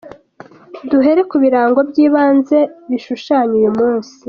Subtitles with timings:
[0.89, 2.57] Duhere ku birango by’ibanze
[2.89, 4.13] bishushanya uyu munsi.